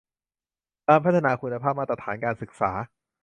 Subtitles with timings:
[0.87, 2.71] การพัฒนาคุณภาพมาตรฐานการศึกษา